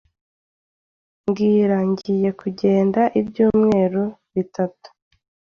Bwira 1.27 1.77
ngiye 1.89 2.29
kugenda 2.41 3.01
ibyumweru 3.19 4.03
bitatu. 4.33 4.87